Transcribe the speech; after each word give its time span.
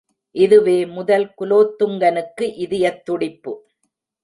இதுவே 0.35 0.85
முதல் 0.85 1.33
குலோத்துங்கனுக்கு 1.39 2.47
இதயத் 2.57 3.05
துடிப்பு. 3.05 3.53